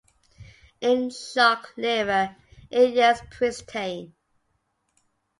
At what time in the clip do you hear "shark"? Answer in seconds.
1.11-1.75